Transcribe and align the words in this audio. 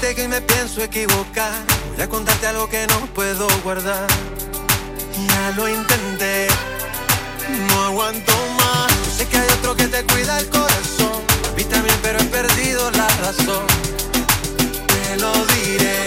sé 0.00 0.14
que 0.14 0.26
me 0.28 0.40
pienso 0.40 0.82
equivocar. 0.82 1.52
Voy 1.94 2.02
a 2.02 2.08
contarte 2.08 2.46
algo 2.46 2.68
que 2.68 2.86
no 2.86 3.06
puedo 3.14 3.46
guardar. 3.62 4.06
Ya 5.28 5.50
lo 5.56 5.68
intenté, 5.68 6.48
no 7.68 7.84
aguanto 7.84 8.32
más. 8.58 8.92
Sé 9.16 9.26
que 9.26 9.36
hay 9.36 9.48
otro 9.58 9.76
que 9.76 9.86
te 9.86 10.02
cuida 10.04 10.38
el 10.40 10.48
corazón. 10.48 11.20
A 11.58 11.68
también, 11.68 11.96
pero 12.02 12.18
he 12.18 12.24
perdido 12.24 12.90
la 12.92 13.08
razón. 13.24 13.66
Te 14.92 15.16
lo 15.18 15.32
diré. 15.54 16.06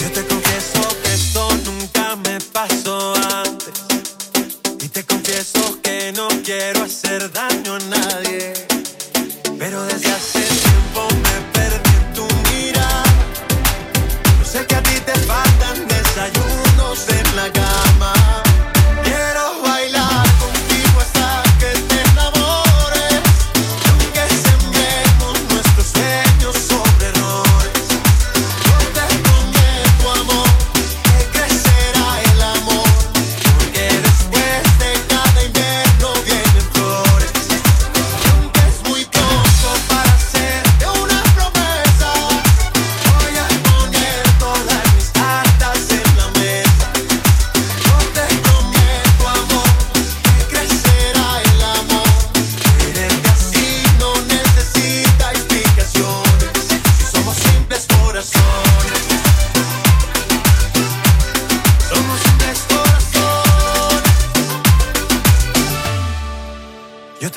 Yo 0.00 0.10
te 0.12 0.22
confieso 0.24 0.80
que 1.02 1.14
esto 1.14 1.48
nunca 1.66 2.16
me 2.16 2.40
pasó 2.52 3.14
antes. 3.44 3.74
Y 4.80 4.88
te 4.88 5.04
confieso 5.04 5.78
que 5.82 6.12
no 6.16 6.28
quiero 6.42 6.84
hacer 6.84 7.30
daño 7.30 7.74
a 7.74 7.78
nadie. 7.78 8.54
Pero 9.58 9.82
desde 9.84 10.15
Gaga. 17.52 17.85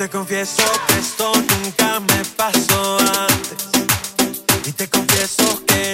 Te 0.00 0.08
confieso 0.08 0.62
que 0.86 0.98
esto 0.98 1.30
nunca 1.34 2.00
me 2.00 2.24
pasó 2.34 2.96
antes. 2.98 3.68
Y 4.64 4.72
te 4.72 4.88
confieso 4.88 5.62
que 5.66 5.89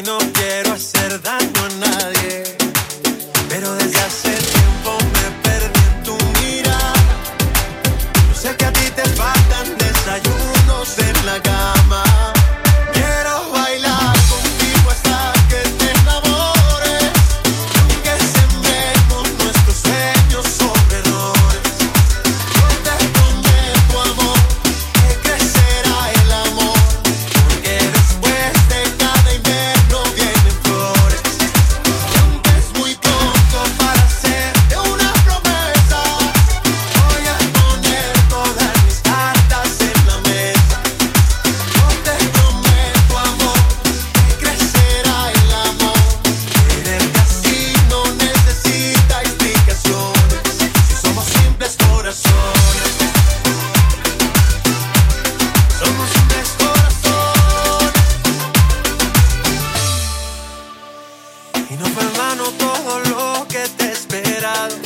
Y 61.68 61.74
no 61.74 61.86
fue 61.86 62.02
en 62.02 62.12
vano 62.16 62.44
todo 62.58 63.00
lo 63.00 63.46
que 63.48 63.68
te 63.76 63.86
he 63.86 63.92
esperado. 63.92 64.76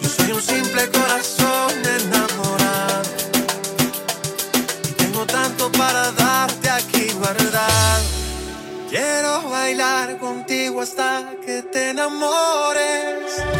Yo 0.00 0.08
soy 0.08 0.32
un 0.32 0.42
simple 0.42 0.88
corazón 0.90 1.72
enamorado. 1.84 3.10
Y 4.88 4.92
tengo 4.92 5.26
tanto 5.26 5.70
para 5.72 6.10
darte 6.12 6.70
aquí 6.70 7.12
guardado. 7.18 8.04
Quiero 8.88 9.50
bailar 9.50 10.18
contigo 10.18 10.80
hasta 10.80 11.34
que 11.44 11.62
te 11.62 11.90
enamores. 11.90 13.59